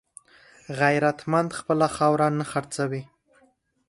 غیرتمند 0.79 1.49
خپله 1.59 1.87
خاوره 1.95 2.27
نه 2.39 2.45
خرڅوي 2.51 3.01